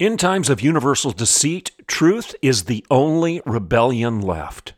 [0.00, 4.72] In times of universal deceit, truth is the only rebellion left.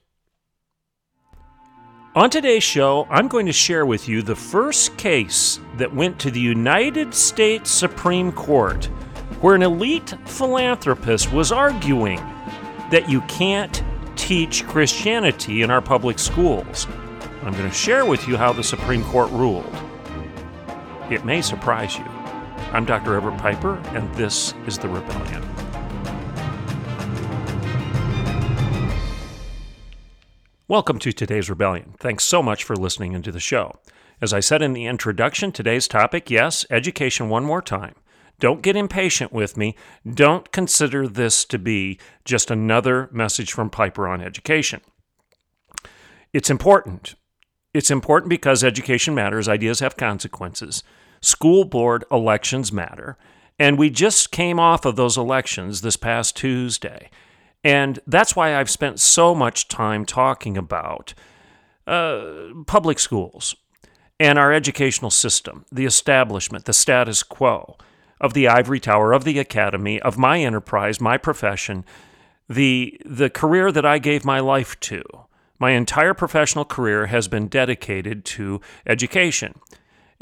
[2.16, 6.32] On today's show, I'm going to share with you the first case that went to
[6.32, 8.86] the United States Supreme Court,
[9.40, 12.18] where an elite philanthropist was arguing
[12.90, 13.80] that you can't
[14.16, 16.88] teach Christianity in our public schools.
[17.44, 19.72] I'm going to share with you how the Supreme Court ruled.
[21.12, 22.21] It may surprise you.
[22.72, 23.14] I'm Dr.
[23.14, 25.42] Everett Piper, and this is The Rebellion.
[30.68, 31.92] Welcome to today's Rebellion.
[31.98, 33.78] Thanks so much for listening into the show.
[34.22, 37.94] As I said in the introduction, today's topic yes, education one more time.
[38.40, 39.76] Don't get impatient with me.
[40.10, 44.80] Don't consider this to be just another message from Piper on education.
[46.32, 47.16] It's important.
[47.74, 50.82] It's important because education matters, ideas have consequences.
[51.22, 53.16] School board elections matter.
[53.58, 57.10] And we just came off of those elections this past Tuesday.
[57.64, 61.14] And that's why I've spent so much time talking about
[61.86, 63.54] uh, public schools
[64.18, 67.76] and our educational system, the establishment, the status quo
[68.20, 71.84] of the ivory tower, of the academy, of my enterprise, my profession,
[72.48, 75.02] the, the career that I gave my life to.
[75.58, 79.54] My entire professional career has been dedicated to education.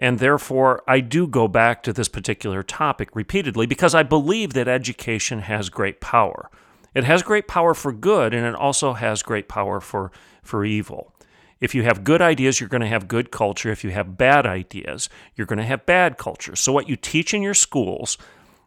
[0.01, 4.67] And therefore, I do go back to this particular topic repeatedly because I believe that
[4.67, 6.51] education has great power.
[6.95, 10.11] It has great power for good, and it also has great power for,
[10.43, 11.15] for evil.
[11.61, 13.71] If you have good ideas, you're going to have good culture.
[13.71, 16.57] If you have bad ideas, you're going to have bad culture.
[16.57, 18.17] So, what you teach in your schools,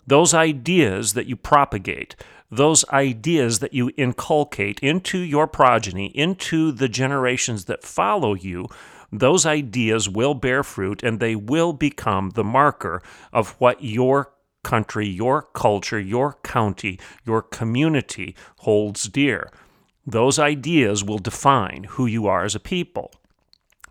[0.06, 2.16] those ideas that you propagate,
[2.52, 8.70] those ideas that you inculcate into your progeny, into the generations that follow you,
[9.20, 13.02] those ideas will bear fruit and they will become the marker
[13.32, 19.52] of what your country, your culture, your county, your community holds dear.
[20.06, 23.14] Those ideas will define who you are as a people.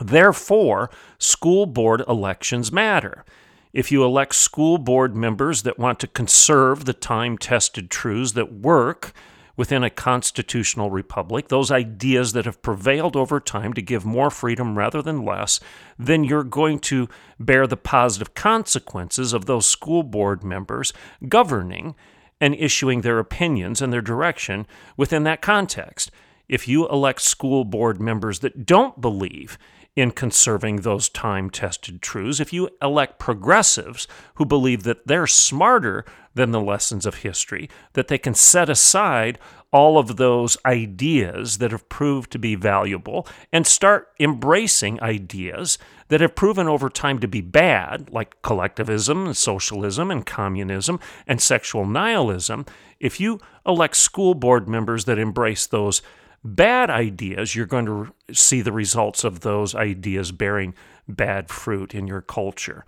[0.00, 3.24] Therefore, school board elections matter.
[3.72, 8.52] If you elect school board members that want to conserve the time tested truths that
[8.52, 9.12] work,
[9.56, 14.76] within a constitutional republic, those ideas that have prevailed over time to give more freedom
[14.78, 15.60] rather than less,
[15.98, 17.08] then you're going to
[17.38, 20.92] bear the positive consequences of those school board members
[21.28, 21.94] governing
[22.40, 26.10] and issuing their opinions and their direction within that context.
[26.48, 29.58] If you elect school board members that don't believe
[29.94, 36.04] in conserving those time tested truths, if you elect progressives who believe that they're smarter
[36.34, 39.38] than the lessons of history, that they can set aside
[39.70, 46.20] all of those ideas that have proved to be valuable and start embracing ideas that
[46.20, 51.86] have proven over time to be bad, like collectivism and socialism and communism and sexual
[51.86, 52.66] nihilism.
[53.00, 56.02] If you elect school board members that embrace those
[56.44, 60.74] bad ideas, you're going to see the results of those ideas bearing
[61.08, 62.84] bad fruit in your culture.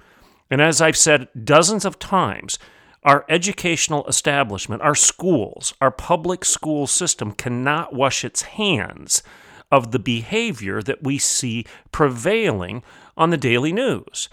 [0.51, 2.59] And as I've said dozens of times,
[3.03, 9.23] our educational establishment, our schools, our public school system cannot wash its hands
[9.71, 12.83] of the behavior that we see prevailing
[13.17, 14.29] on the daily news.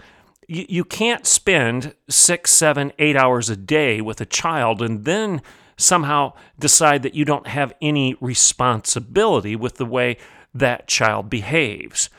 [0.48, 5.40] You, can't spend six, seven, eight hours a day with a child and then
[5.76, 10.16] somehow decide that you don't have any responsibility with the way
[10.54, 12.10] that child behaves.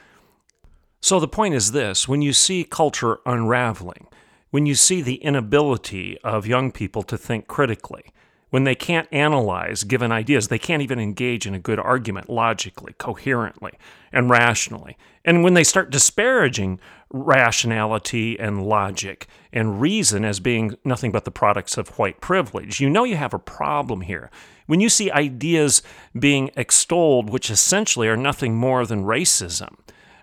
[1.01, 4.07] So the point is this when you see culture unraveling,
[4.51, 8.05] when you see the inability of young people to think critically,
[8.53, 12.93] when they can't analyze given ideas, they can't even engage in a good argument logically,
[12.99, 13.71] coherently,
[14.11, 14.95] and rationally.
[15.25, 16.79] And when they start disparaging
[17.09, 22.91] rationality and logic and reason as being nothing but the products of white privilege, you
[22.91, 24.29] know you have a problem here.
[24.67, 25.81] When you see ideas
[26.19, 29.77] being extolled, which essentially are nothing more than racism,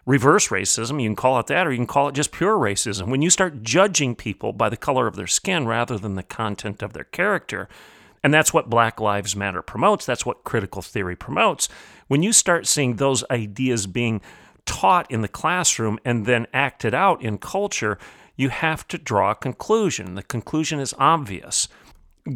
[0.06, 3.08] reverse racism, you can call it that, or you can call it just pure racism.
[3.08, 6.80] When you start judging people by the color of their skin rather than the content
[6.80, 7.68] of their character,
[8.22, 10.05] and that's what Black Lives Matter promotes.
[10.05, 11.69] That's what critical theory promotes.
[12.08, 14.20] When you start seeing those ideas being
[14.67, 17.99] taught in the classroom and then acted out in culture,
[18.37, 20.14] you have to draw a conclusion.
[20.14, 21.69] The conclusion is obvious.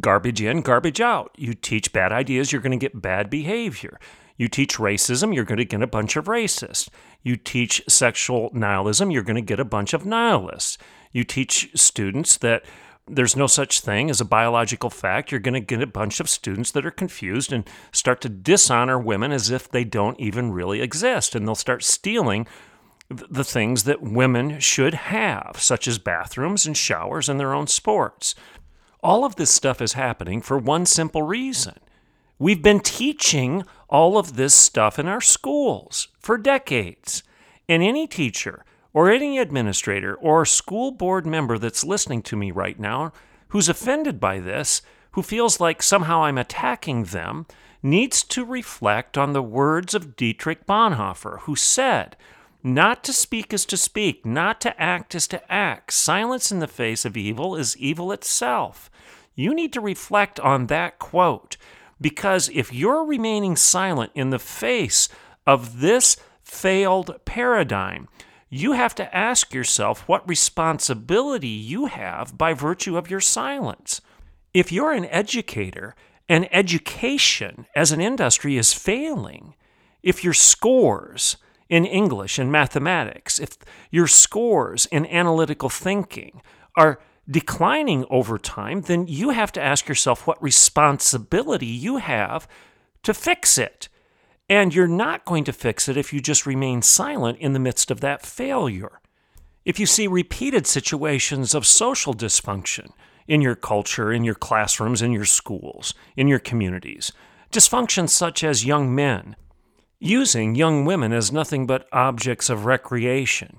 [0.00, 1.32] garbage in, garbage out.
[1.36, 3.98] You teach bad ideas, you're going to get bad behavior.
[4.36, 6.88] You teach racism, you're going to get a bunch of racists.
[7.22, 10.78] You teach sexual nihilism, you're going to get a bunch of nihilists.
[11.12, 12.64] You teach students that
[13.06, 15.30] there's no such thing as a biological fact.
[15.30, 18.98] You're going to get a bunch of students that are confused and start to dishonor
[18.98, 21.34] women as if they don't even really exist.
[21.34, 22.46] And they'll start stealing
[23.10, 28.34] the things that women should have, such as bathrooms and showers and their own sports.
[29.02, 31.74] All of this stuff is happening for one simple reason.
[32.38, 37.22] We've been teaching all of this stuff in our schools for decades.
[37.68, 42.78] And any teacher or any administrator or school board member that's listening to me right
[42.80, 43.12] now
[43.48, 44.82] who's offended by this,
[45.12, 47.46] who feels like somehow I'm attacking them,
[47.82, 52.16] needs to reflect on the words of Dietrich Bonhoeffer, who said,
[52.62, 55.92] Not to speak is to speak, not to act is to act.
[55.92, 58.90] Silence in the face of evil is evil itself.
[59.34, 61.56] You need to reflect on that quote
[62.00, 65.08] because if you're remaining silent in the face
[65.46, 68.08] of this failed paradigm,
[68.60, 74.00] you have to ask yourself what responsibility you have by virtue of your silence.
[74.52, 75.96] If you're an educator
[76.28, 79.54] and education as an industry is failing,
[80.04, 81.36] if your scores
[81.68, 83.56] in English and mathematics, if
[83.90, 86.40] your scores in analytical thinking
[86.76, 92.46] are declining over time, then you have to ask yourself what responsibility you have
[93.02, 93.88] to fix it.
[94.48, 97.90] And you're not going to fix it if you just remain silent in the midst
[97.90, 99.00] of that failure.
[99.64, 102.90] If you see repeated situations of social dysfunction
[103.26, 107.12] in your culture, in your classrooms, in your schools, in your communities,
[107.50, 109.36] dysfunction such as young men
[109.98, 113.58] using young women as nothing but objects of recreation,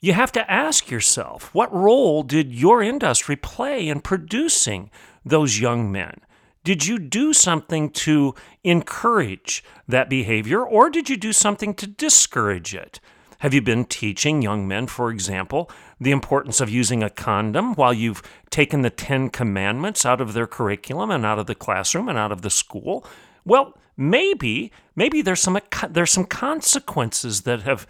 [0.00, 4.90] you have to ask yourself what role did your industry play in producing
[5.24, 6.20] those young men?
[6.64, 12.74] Did you do something to encourage that behavior, or did you do something to discourage
[12.74, 13.00] it?
[13.40, 15.68] Have you been teaching young men, for example,
[16.00, 20.46] the importance of using a condom while you've taken the Ten Commandments out of their
[20.46, 23.04] curriculum and out of the classroom and out of the school?
[23.44, 25.58] Well, maybe, maybe there's some
[25.90, 27.84] there's some consequences that have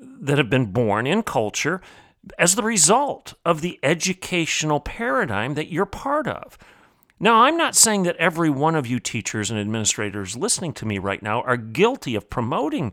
[0.00, 1.82] that have been born in culture
[2.38, 6.56] as the result of the educational paradigm that you're part of.
[7.20, 10.98] Now, I'm not saying that every one of you teachers and administrators listening to me
[10.98, 12.92] right now are guilty of promoting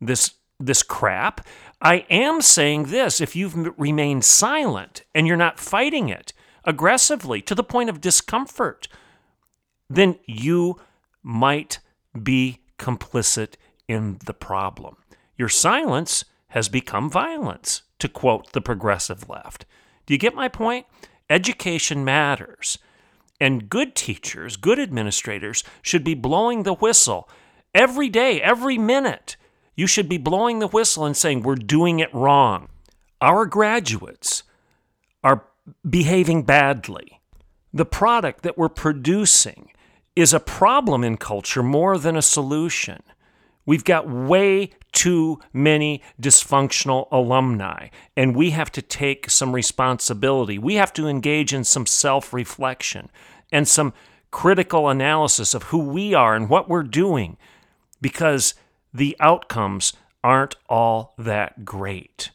[0.00, 1.46] this this crap.
[1.80, 6.34] I am saying this if you've remained silent and you're not fighting it
[6.64, 8.86] aggressively to the point of discomfort,
[9.88, 10.76] then you
[11.22, 11.78] might
[12.22, 13.54] be complicit
[13.88, 14.96] in the problem.
[15.38, 19.64] Your silence has become violence, to quote the progressive left.
[20.06, 20.86] Do you get my point?
[21.28, 22.78] Education matters.
[23.40, 27.28] And good teachers, good administrators should be blowing the whistle
[27.74, 29.36] every day, every minute.
[29.74, 32.68] You should be blowing the whistle and saying, We're doing it wrong.
[33.20, 34.42] Our graduates
[35.24, 35.44] are
[35.88, 37.20] behaving badly.
[37.72, 39.70] The product that we're producing
[40.16, 43.02] is a problem in culture more than a solution.
[43.64, 50.58] We've got way too many dysfunctional alumni, and we have to take some responsibility.
[50.58, 53.10] We have to engage in some self reflection
[53.52, 53.92] and some
[54.30, 57.36] critical analysis of who we are and what we're doing
[58.00, 58.54] because
[58.92, 59.92] the outcomes
[60.22, 62.30] aren't all that great.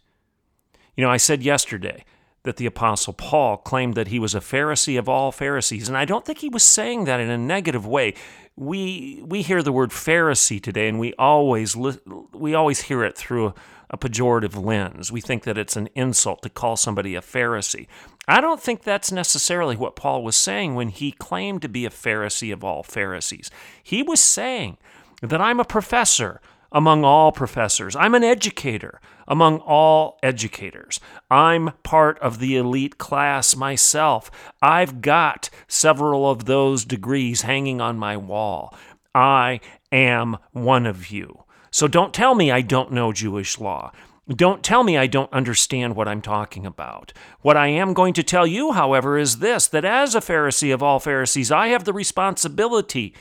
[0.96, 2.04] You know, I said yesterday
[2.44, 6.06] that the Apostle Paul claimed that he was a Pharisee of all Pharisees, and I
[6.06, 8.14] don't think he was saying that in a negative way.
[8.56, 13.54] We we hear the word Pharisee today, and we always we always hear it through
[13.90, 15.12] a, pejorative lens.
[15.12, 17.88] We think that it's an insult to call somebody a Pharisee.
[18.28, 21.90] I don't think that's necessarily what Paul was saying when he claimed to be a
[21.90, 23.52] Pharisee of all Pharisees.
[23.84, 24.78] He was saying
[25.22, 31.00] that I'm a professor among all professors, I'm an educator among all educators.
[31.32, 34.30] I'm part of the elite class myself.
[34.62, 38.76] I've got several of those degrees hanging on my wall.
[39.14, 39.62] I
[39.92, 41.45] am one of you.
[41.76, 43.92] So don't tell me I don't know Jewish law.
[44.30, 47.12] Don't tell me I don't understand what I'm talking about.
[47.42, 50.82] What I am going to tell you, however, is this that as a Pharisee of
[50.82, 53.14] all Pharisees, I have the responsibility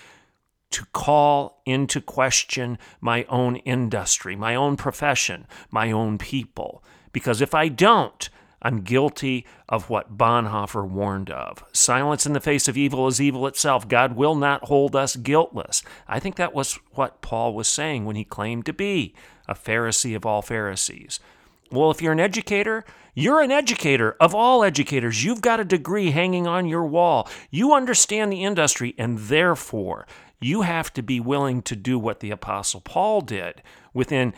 [0.70, 6.84] to call into question my own industry, my own profession, my own people.
[7.12, 8.30] Because if I don't,
[8.64, 11.62] I'm guilty of what Bonhoeffer warned of.
[11.72, 13.86] Silence in the face of evil is evil itself.
[13.86, 15.82] God will not hold us guiltless.
[16.08, 19.14] I think that was what Paul was saying when he claimed to be
[19.46, 21.20] a Pharisee of all Pharisees.
[21.70, 25.22] Well, if you're an educator, You're an educator of all educators.
[25.22, 27.28] You've got a degree hanging on your wall.
[27.50, 30.06] You understand the industry, and therefore,
[30.40, 34.34] you have to be willing to do what the Apostle Paul did within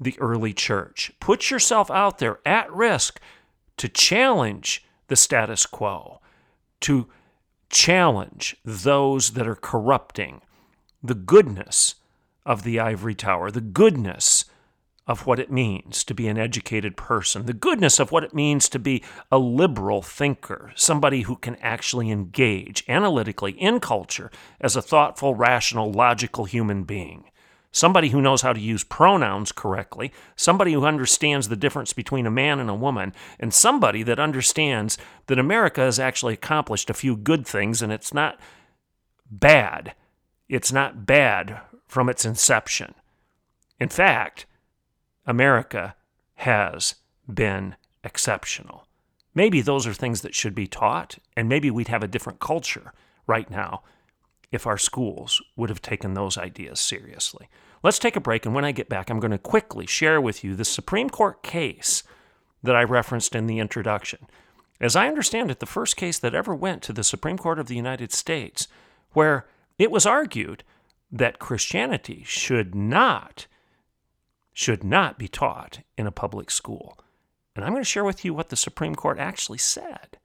[0.00, 1.12] the early church.
[1.20, 3.20] Put yourself out there at risk
[3.80, 6.20] to challenge the status quo,
[6.80, 7.08] to
[7.70, 10.42] challenge those that are corrupting
[11.02, 11.94] the goodness
[12.44, 14.44] of the ivory tower, the goodness
[15.06, 18.68] of what it means to be an educated person, the goodness of what it means
[18.68, 24.82] to be a liberal thinker, somebody who can actually engage analytically in culture as a
[24.82, 27.24] thoughtful, rational, logical human being.
[27.72, 32.30] Somebody who knows how to use pronouns correctly, somebody who understands the difference between a
[32.30, 37.16] man and a woman, and somebody that understands that America has actually accomplished a few
[37.16, 38.40] good things and it's not
[39.30, 39.94] bad.
[40.48, 42.94] It's not bad from its inception.
[43.78, 44.46] In fact,
[45.24, 45.94] America
[46.34, 46.96] has
[47.32, 48.88] been exceptional.
[49.32, 52.92] Maybe those are things that should be taught, and maybe we'd have a different culture
[53.28, 53.84] right now
[54.52, 57.48] if our schools would have taken those ideas seriously.
[57.82, 60.44] Let's take a break, and when I get back, I'm going to quickly share with
[60.44, 62.02] you the Supreme Court case
[62.62, 64.26] that I referenced in the introduction.
[64.80, 67.68] As I understand it, the first case that ever went to the Supreme Court of
[67.68, 68.66] the United States,
[69.12, 69.46] where
[69.78, 70.64] it was argued
[71.10, 73.46] that Christianity should not
[74.52, 76.98] should not be taught in a public school.
[77.54, 80.18] And I'm going to share with you what the Supreme Court actually said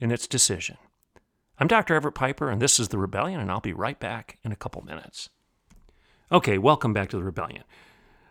[0.00, 0.78] in its decision.
[1.60, 1.96] I'm Dr.
[1.96, 4.80] Everett Piper, and this is The Rebellion, and I'll be right back in a couple
[4.82, 5.28] minutes.
[6.30, 7.64] Okay, welcome back to The Rebellion.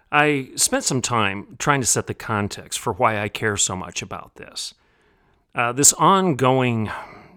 [0.09, 4.01] I spent some time trying to set the context for why I care so much
[4.01, 4.73] about this.
[5.53, 6.89] Uh, this ongoing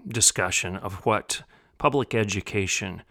[0.06, 1.42] discussion of what
[1.78, 3.02] public education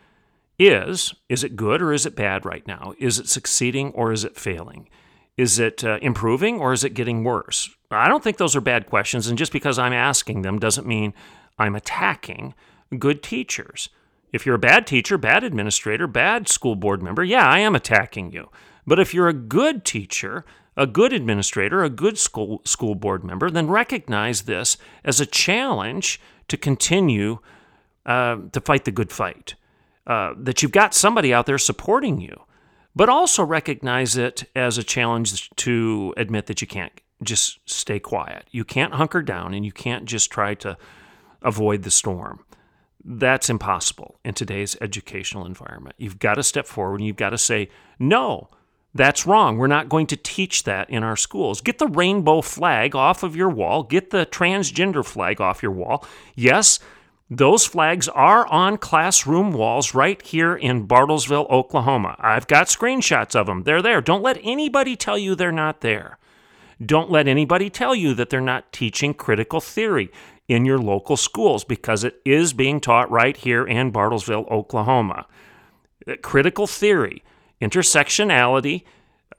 [0.57, 2.93] is is it good or is it bad right now?
[2.97, 4.87] Is it succeeding or is it failing?
[5.35, 7.69] Is it uh, improving or is it getting worse?
[7.91, 11.13] I don't think those are bad questions, and just because I'm asking them doesn't mean
[11.59, 12.55] I'm attacking
[12.97, 13.89] good teachers.
[14.31, 18.31] If you're a bad teacher, bad administrator, bad school board member, yeah, I am attacking
[18.31, 18.49] you.
[18.87, 20.45] But if you're a good teacher,
[20.77, 26.19] a good administrator, a good school, school board member, then recognize this as a challenge
[26.47, 27.39] to continue
[28.05, 29.55] uh, to fight the good fight.
[30.07, 32.35] Uh, that you've got somebody out there supporting you,
[32.95, 38.47] but also recognize it as a challenge to admit that you can't just stay quiet.
[38.49, 40.77] You can't hunker down and you can't just try to
[41.41, 42.45] avoid the storm.
[43.03, 45.95] That's impossible in today's educational environment.
[45.97, 48.49] You've got to step forward and you've got to say, no,
[48.93, 49.57] that's wrong.
[49.57, 51.61] We're not going to teach that in our schools.
[51.61, 53.83] Get the rainbow flag off of your wall.
[53.83, 56.05] Get the transgender flag off your wall.
[56.35, 56.79] Yes,
[57.29, 62.15] those flags are on classroom walls right here in Bartlesville, Oklahoma.
[62.17, 63.63] I've got screenshots of them.
[63.63, 64.01] They're there.
[64.01, 66.17] Don't let anybody tell you they're not there.
[66.83, 70.09] Don't let anybody tell you that they're not teaching critical theory
[70.49, 75.27] in your local schools because it is being taught right here in Bartlesville, Oklahoma.
[76.07, 77.23] Uh, critical theory,
[77.61, 78.83] intersectionality,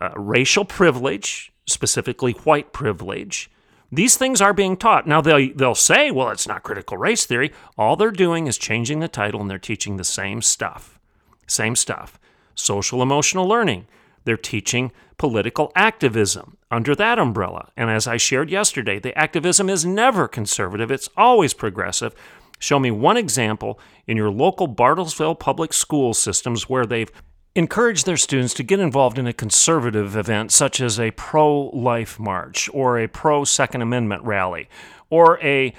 [0.00, 3.50] uh, racial privilege, specifically white privilege.
[3.92, 5.08] These things are being taught.
[5.08, 7.52] Now, they'll, they'll say, well, it's not critical race theory.
[7.76, 11.00] All they're doing is changing the title and they're teaching the same stuff.
[11.48, 12.20] Same stuff.
[12.54, 13.88] Social emotional learning.
[14.24, 17.70] They're teaching political activism under that umbrella.
[17.76, 22.14] And as I shared yesterday, the activism is never conservative, it's always progressive.
[22.58, 27.10] Show me one example in your local Bartlesville public school systems where they've
[27.54, 32.20] encouraged their students to get involved in a conservative event such as a pro life
[32.20, 34.68] march or a pro Second Amendment rally
[35.08, 35.72] or a,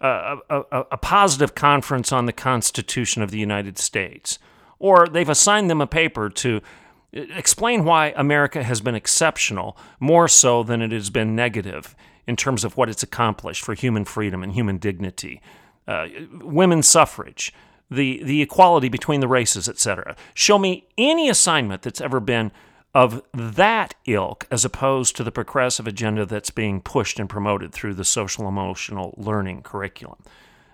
[0.00, 0.62] a, a,
[0.92, 4.38] a, positive conference on the Constitution of the United States.
[4.78, 6.62] Or they've assigned them a paper to
[7.12, 11.96] Explain why America has been exceptional more so than it has been negative
[12.26, 15.40] in terms of what it's accomplished for human freedom and human dignity,
[15.86, 16.06] uh,
[16.42, 17.54] women's suffrage,
[17.90, 20.14] the, the equality between the races, etc.
[20.34, 22.52] Show me any assignment that's ever been
[22.94, 27.94] of that ilk as opposed to the progressive agenda that's being pushed and promoted through
[27.94, 30.18] the social emotional learning curriculum.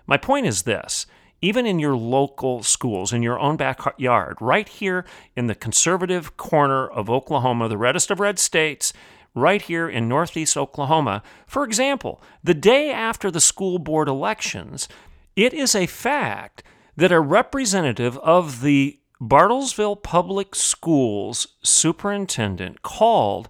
[0.07, 1.07] My point is this
[1.45, 6.87] even in your local schools, in your own backyard, right here in the conservative corner
[6.87, 8.93] of Oklahoma, the reddest of red states,
[9.35, 11.21] right here in northeast Oklahoma.
[11.45, 14.87] For example, the day after the school board elections,
[15.35, 16.63] it is a fact
[16.95, 23.49] that a representative of the Bartlesville Public Schools superintendent called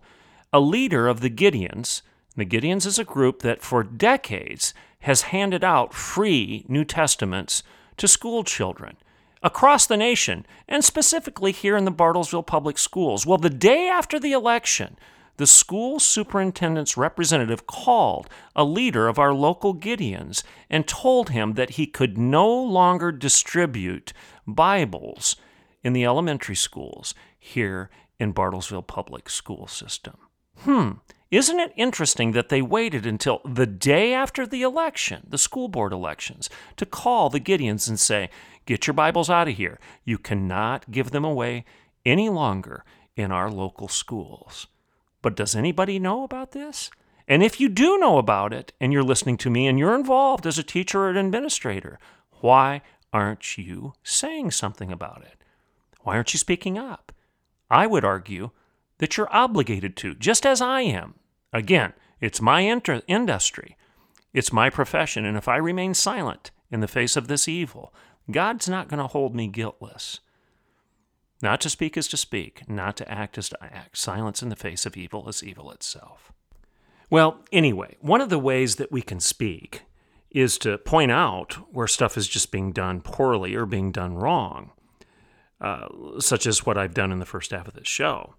[0.51, 2.01] a leader of the Gideons.
[2.35, 7.63] The Gideons is a group that for decades has handed out free New Testaments
[7.97, 8.97] to school children
[9.43, 13.25] across the nation, and specifically here in the Bartlesville Public Schools.
[13.27, 14.97] Well, the day after the election,
[15.37, 21.71] the school superintendent's representative called a leader of our local Gideons and told him that
[21.71, 24.13] he could no longer distribute
[24.47, 25.35] Bibles
[25.83, 30.15] in the elementary schools here in Bartlesville Public School System.
[30.59, 30.91] Hmm,
[31.35, 35.91] isn't it interesting that they waited until the day after the election, the school board
[35.91, 38.29] elections, to call the Gideons and say,
[38.65, 39.79] Get your Bibles out of here.
[40.03, 41.65] You cannot give them away
[42.05, 42.83] any longer
[43.15, 44.67] in our local schools.
[45.21, 46.89] But does anybody know about this?
[47.27, 50.45] And if you do know about it and you're listening to me and you're involved
[50.45, 51.97] as a teacher or an administrator,
[52.41, 55.43] why aren't you saying something about it?
[56.01, 57.11] Why aren't you speaking up?
[57.69, 58.51] I would argue
[58.99, 61.15] that you're obligated to, just as I am.
[61.55, 63.77] Again, it's my inter- industry,
[64.33, 67.93] it's my profession, and if I remain silent in the face of this evil,
[68.29, 70.19] God's not going to hold me guiltless.
[71.41, 73.97] Not to speak is to speak, not to act is to act.
[73.97, 76.33] Silence in the face of evil is evil itself.
[77.09, 79.83] Well, anyway, one of the ways that we can speak
[80.31, 84.71] is to point out where stuff is just being done poorly or being done wrong,
[85.61, 85.87] uh,
[86.19, 88.35] such as what I've done in the first half of this show.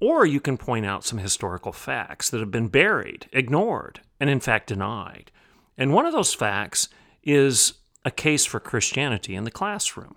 [0.00, 4.40] Or you can point out some historical facts that have been buried, ignored, and in
[4.40, 5.30] fact denied.
[5.78, 6.88] And one of those facts
[7.22, 7.74] is
[8.04, 10.16] a case for Christianity in the classroom.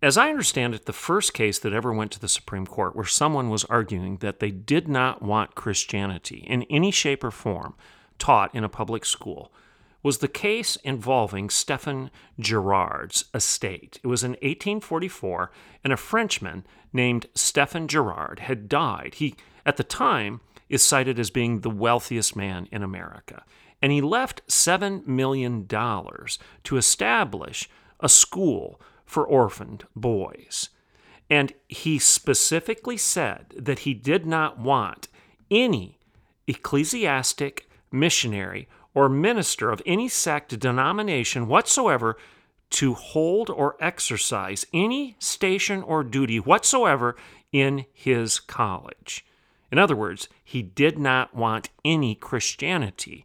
[0.00, 3.04] As I understand it, the first case that ever went to the Supreme Court where
[3.04, 7.74] someone was arguing that they did not want Christianity in any shape or form
[8.18, 9.52] taught in a public school
[10.02, 13.98] was the case involving Stephen Girard's estate.
[14.02, 15.50] It was in 1844,
[15.82, 19.14] and a Frenchman named Stephen Girard had died.
[19.16, 19.34] He,
[19.66, 23.44] at the time, is cited as being the wealthiest man in America.
[23.80, 27.68] And he left $7 million to establish
[28.00, 30.70] a school for orphaned boys.
[31.30, 35.08] And he specifically said that he did not want
[35.50, 35.98] any
[36.46, 42.16] ecclesiastic, missionary, or minister of any sect, denomination whatsoever
[42.68, 47.14] to hold or exercise any station or duty whatsoever
[47.52, 49.24] in his college.
[49.70, 53.24] In other words, he did not want any Christianity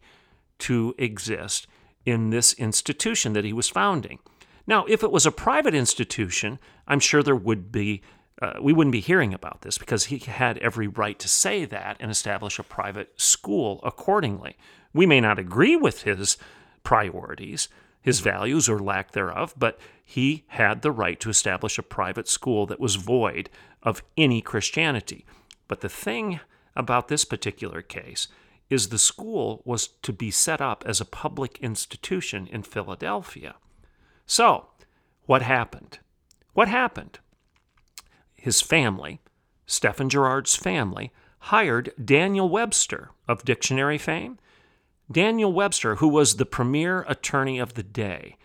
[0.60, 1.66] to exist
[2.06, 4.20] in this institution that he was founding.
[4.68, 8.04] Now, if it was a private institution, I'm sure there would be
[8.44, 11.98] uh, we wouldn't be hearing about this because he had every right to say that
[12.00, 14.56] and establish a private school accordingly.
[14.94, 16.38] We may not agree with his
[16.84, 17.68] priorities,
[18.02, 18.30] his mm-hmm.
[18.30, 22.80] values, or lack thereof, but he had the right to establish a private school that
[22.80, 23.50] was void
[23.82, 25.26] of any Christianity.
[25.68, 26.40] But the thing
[26.76, 28.28] about this particular case
[28.70, 33.56] is the school was to be set up as a public institution in Philadelphia.
[34.26, 34.68] So,
[35.26, 36.00] what happened?
[36.54, 37.20] What happened?
[38.36, 39.22] His family,
[39.66, 44.38] Stephen Girard's family, hired Daniel Webster of dictionary fame
[45.14, 48.36] Daniel Webster, who was the premier attorney of the day,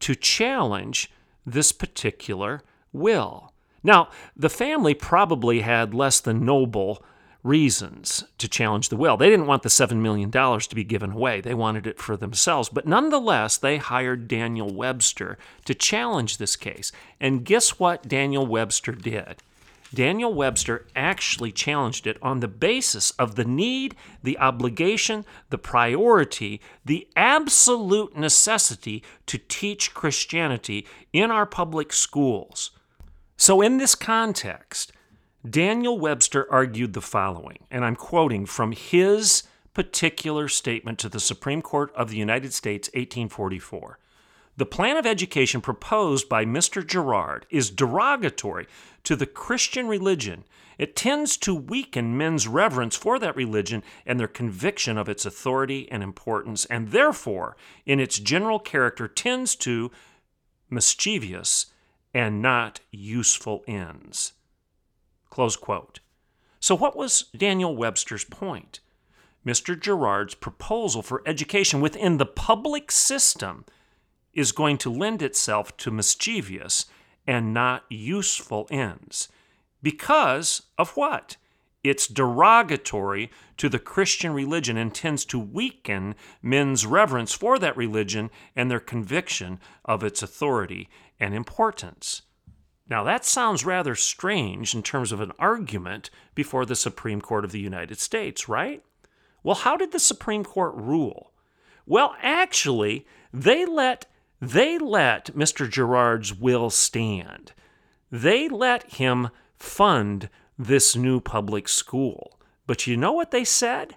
[0.00, 1.10] to challenge
[1.46, 3.52] this particular will.
[3.82, 7.04] Now, the family probably had less than noble
[7.42, 9.18] reasons to challenge the will.
[9.18, 12.70] They didn't want the $7 million to be given away, they wanted it for themselves.
[12.70, 16.90] But nonetheless, they hired Daniel Webster to challenge this case.
[17.20, 19.42] And guess what Daniel Webster did?
[19.94, 26.60] Daniel Webster actually challenged it on the basis of the need, the obligation, the priority,
[26.84, 32.72] the absolute necessity to teach Christianity in our public schools.
[33.36, 34.92] So, in this context,
[35.48, 39.42] Daniel Webster argued the following, and I'm quoting from his
[39.74, 43.98] particular statement to the Supreme Court of the United States, 1844.
[44.56, 46.86] The plan of education proposed by Mr.
[46.86, 48.66] Girard is derogatory
[49.02, 50.44] to the Christian religion.
[50.78, 55.90] It tends to weaken men's reverence for that religion and their conviction of its authority
[55.90, 59.90] and importance, and therefore, in its general character, tends to
[60.70, 61.66] mischievous
[62.12, 64.34] and not useful ends.
[65.30, 65.98] Close quote.
[66.60, 68.80] So, what was Daniel Webster's point?
[69.44, 69.78] Mr.
[69.78, 73.64] Girard's proposal for education within the public system
[74.34, 76.86] is going to lend itself to mischievous
[77.26, 79.28] and not useful ends.
[79.82, 81.36] Because of what?
[81.82, 88.30] It's derogatory to the Christian religion and tends to weaken men's reverence for that religion
[88.56, 90.88] and their conviction of its authority
[91.20, 92.22] and importance.
[92.88, 97.52] Now, that sounds rather strange in terms of an argument before the Supreme Court of
[97.52, 98.82] the United States, right?
[99.42, 101.32] Well, how did the Supreme Court rule?
[101.86, 104.06] Well, actually, they let
[104.50, 105.70] they let Mr.
[105.70, 107.52] Girard's will stand.
[108.10, 110.28] They let him fund
[110.58, 112.38] this new public school.
[112.66, 113.96] But you know what they said?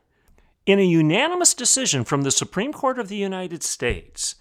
[0.65, 4.35] In a unanimous decision from the Supreme Court of the United States,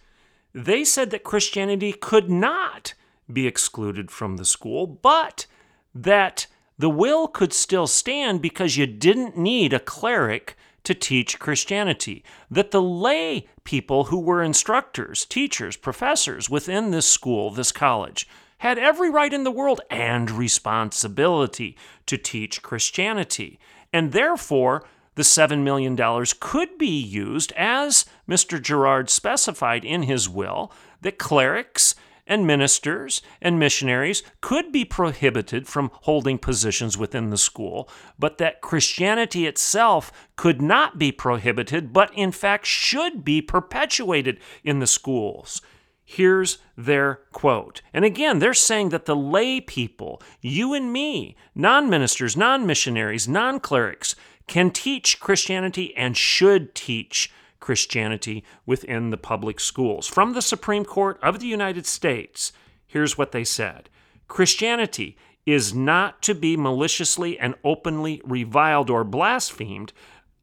[0.52, 2.94] they said that Christianity could not
[3.32, 5.46] be excluded from the school, but
[5.94, 6.46] that
[6.78, 12.24] the will could still stand because you didn't need a cleric to teach Christianity.
[12.50, 18.26] That the lay people who were instructors, teachers, professors within this school, this college,
[18.58, 23.58] had every right in the world and responsibility to teach Christianity.
[23.92, 24.84] And therefore,
[25.16, 25.96] the $7 million
[26.40, 28.62] could be used, as Mr.
[28.62, 30.70] Girard specified in his will,
[31.00, 31.96] that clerics
[32.26, 38.60] and ministers and missionaries could be prohibited from holding positions within the school, but that
[38.60, 45.62] Christianity itself could not be prohibited, but in fact should be perpetuated in the schools.
[46.04, 47.82] Here's their quote.
[47.92, 53.26] And again, they're saying that the lay people, you and me, non ministers, non missionaries,
[53.26, 54.14] non clerics,
[54.46, 57.32] can teach Christianity and should teach
[57.66, 60.06] Christianity within the public schools.
[60.06, 62.52] From the Supreme Court of the United States,
[62.86, 63.88] here's what they said
[64.28, 69.92] Christianity is not to be maliciously and openly reviled or blasphemed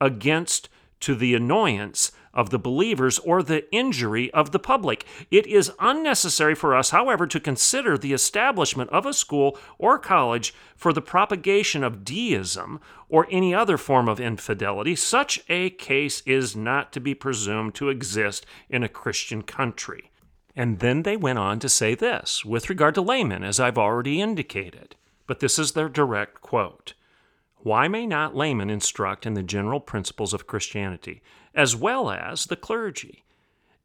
[0.01, 0.67] against
[0.99, 5.05] to the annoyance of the believers or the injury of the public.
[5.29, 10.53] It is unnecessary for us, however, to consider the establishment of a school or college
[10.75, 14.95] for the propagation of deism or any other form of infidelity.
[14.95, 20.09] Such a case is not to be presumed to exist in a Christian country.
[20.55, 24.21] And then they went on to say this with regard to laymen, as I've already
[24.21, 24.95] indicated.
[25.25, 26.93] But this is their direct quote.
[27.63, 31.21] Why may not laymen instruct in the general principles of Christianity,
[31.55, 33.23] as well as the clergy?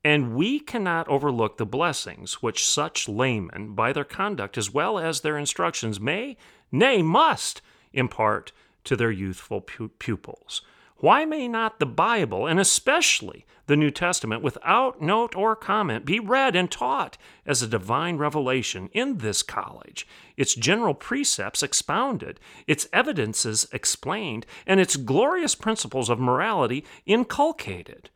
[0.02, 5.20] And we cannot overlook the blessings which such laymen, by their conduct as well as
[5.20, 6.36] their instructions, may,
[6.72, 7.62] nay, must
[7.92, 8.50] impart
[8.82, 10.62] to their youthful pupils.
[11.00, 16.18] Why may not the Bible, and especially the New Testament, without note or comment, be
[16.18, 22.88] read and taught as a divine revelation in this college, its general precepts expounded, its
[22.92, 28.10] evidences explained, and its glorious principles of morality inculcated?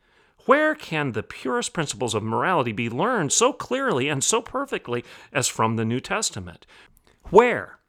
[0.45, 5.47] Where can the purest principles of morality be learned so clearly and so perfectly as
[5.47, 6.65] from the New Testament?
[7.29, 7.79] Where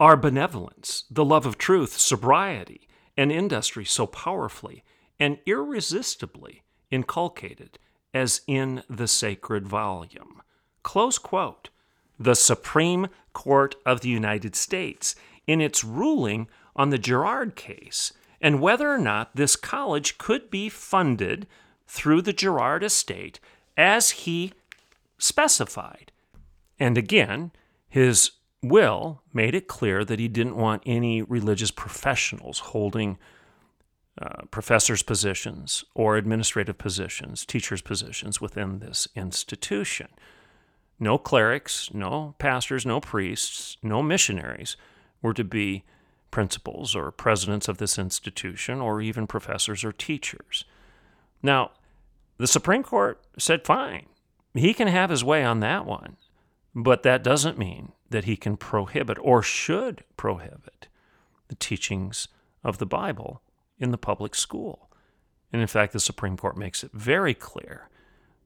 [0.00, 2.87] are benevolence, the love of truth, sobriety,
[3.18, 4.84] and industry so powerfully
[5.18, 7.78] and irresistibly inculcated
[8.14, 10.40] as in the sacred volume.
[10.82, 11.68] Close quote.
[12.18, 15.14] The Supreme Court of the United States,
[15.46, 20.68] in its ruling on the Girard case, and whether or not this college could be
[20.68, 21.46] funded
[21.86, 23.40] through the Girard estate
[23.76, 24.52] as he
[25.18, 26.12] specified.
[26.78, 27.52] And again,
[27.88, 33.18] his Will made it clear that he didn't want any religious professionals holding
[34.20, 40.08] uh, professors' positions or administrative positions, teachers' positions within this institution.
[40.98, 44.76] No clerics, no pastors, no priests, no missionaries
[45.22, 45.84] were to be
[46.32, 50.64] principals or presidents of this institution or even professors or teachers.
[51.42, 51.70] Now,
[52.38, 54.06] the Supreme Court said, fine,
[54.54, 56.16] he can have his way on that one.
[56.74, 60.88] But that doesn't mean that he can prohibit or should prohibit
[61.48, 62.28] the teachings
[62.64, 63.42] of the Bible
[63.78, 64.90] in the public school.
[65.52, 67.88] And in fact, the Supreme Court makes it very clear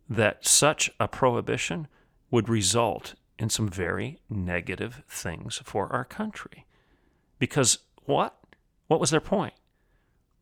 [0.09, 1.89] that such a prohibition
[2.31, 6.67] would result in some very negative things for our country.
[7.39, 8.39] Because what?
[8.87, 9.55] What was their point?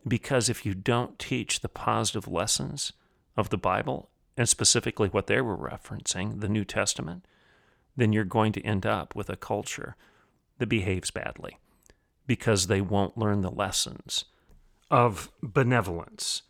[0.07, 2.93] Because if you don't teach the positive lessons
[3.37, 7.25] of the Bible, and specifically what they were referencing, the New Testament,
[7.97, 9.97] then you're going to end up with a culture
[10.59, 11.59] that behaves badly
[12.27, 14.27] because they won't learn the lessons
[14.91, 16.43] of benevolence,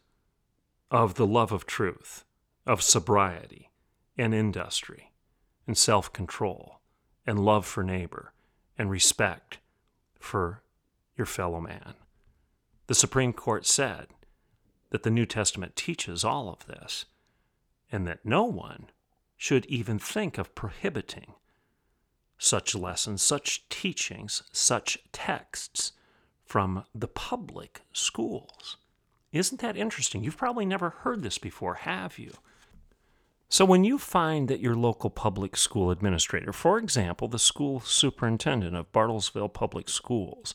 [0.91, 2.25] of the love of truth,
[2.67, 3.71] of sobriety
[4.17, 5.13] and industry
[5.67, 6.81] and self control
[7.27, 8.33] and love for neighbor
[8.77, 9.59] and respect
[10.19, 10.63] for
[11.17, 11.95] your fellow man.
[12.87, 14.09] The Supreme Court said
[14.91, 17.05] that the New Testament teaches all of this
[17.93, 18.87] and that no one
[19.41, 21.33] should even think of prohibiting
[22.37, 25.93] such lessons, such teachings, such texts
[26.45, 28.77] from the public schools.
[29.33, 30.23] Isn't that interesting?
[30.23, 32.35] You've probably never heard this before, have you?
[33.49, 38.77] So, when you find that your local public school administrator, for example, the school superintendent
[38.77, 40.55] of Bartlesville Public Schools,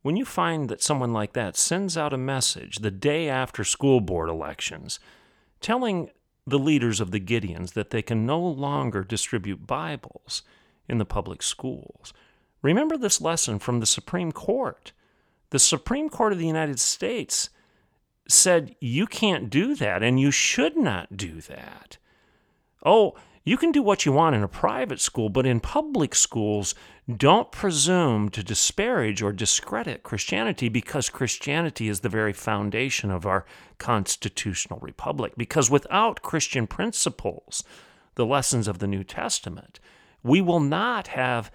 [0.00, 4.00] when you find that someone like that sends out a message the day after school
[4.00, 4.98] board elections
[5.60, 6.08] telling
[6.50, 10.42] the leaders of the Gideons that they can no longer distribute Bibles
[10.88, 12.12] in the public schools.
[12.62, 14.92] Remember this lesson from the Supreme Court
[15.50, 17.50] The Supreme Court of the United States
[18.28, 21.96] said you can't do that and you should not do that.
[22.84, 23.14] Oh,
[23.48, 26.74] you can do what you want in a private school, but in public schools,
[27.16, 33.46] don't presume to disparage or discredit Christianity because Christianity is the very foundation of our
[33.78, 35.32] constitutional republic.
[35.38, 37.64] Because without Christian principles,
[38.16, 39.80] the lessons of the New Testament,
[40.22, 41.50] we will not have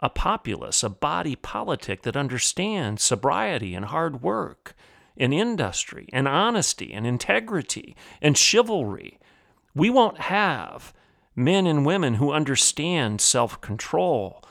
[0.00, 4.74] a populace, a body politic that understands sobriety and hard work
[5.16, 9.20] and industry and honesty and integrity and chivalry.
[9.76, 10.92] We won't have
[11.36, 14.42] men and women who understand self control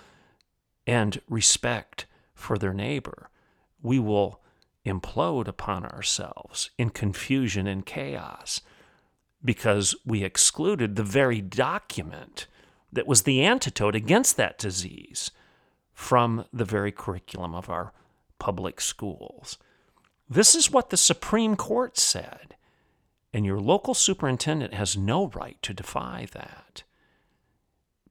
[0.88, 3.30] and respect for their neighbor.
[3.82, 4.40] We will
[4.86, 8.62] implode upon ourselves in confusion and chaos
[9.44, 12.48] because we excluded the very document
[12.94, 15.32] that was the antidote against that disease
[15.94, 17.94] from the very curriculum of our
[18.40, 19.58] public schools.
[20.30, 22.55] This is what the Supreme Court said,
[23.36, 26.84] and your local superintendent has no right to defy that.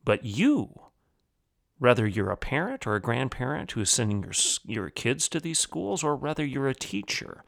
[0.04, 0.82] But you,
[1.78, 4.34] whether you're a parent or a grandparent who is sending your,
[4.66, 7.42] your kids to these schools, or whether you're a teacher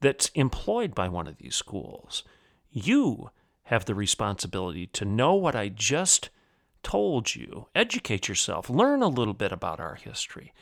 [0.00, 2.24] that's employed by one of these schools,
[2.70, 3.30] you
[3.62, 6.28] have the responsibility to know what I just
[6.82, 10.52] told you, educate yourself, learn a little bit about our history,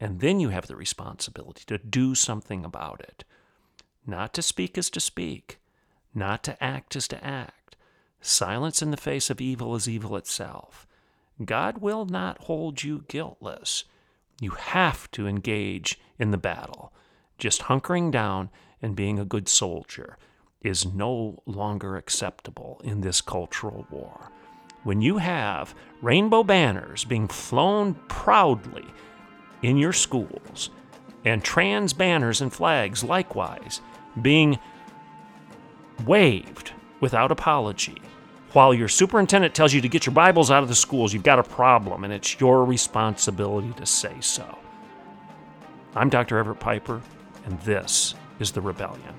[0.00, 3.22] and then you have the responsibility to do something about it.
[4.06, 5.58] Not to speak is to speak,
[6.14, 7.74] not to act is to act.
[8.20, 10.86] Silence in the face of evil is evil itself.
[11.44, 13.84] God will not hold you guiltless.
[14.40, 16.92] You have to engage in the battle.
[17.36, 20.16] Just hunkering down and being a good soldier
[20.62, 24.30] is no longer acceptable in this cultural war.
[24.84, 28.86] When you have rainbow banners being flown proudly
[29.62, 30.70] in your schools,
[31.24, 33.80] and trans banners and flags likewise
[34.20, 34.58] being
[36.04, 38.00] waved without apology.
[38.52, 41.38] While your superintendent tells you to get your Bibles out of the schools, you've got
[41.38, 44.58] a problem, and it's your responsibility to say so.
[45.94, 46.38] I'm Dr.
[46.38, 47.02] Everett Piper,
[47.44, 49.14] and this is The Rebellion.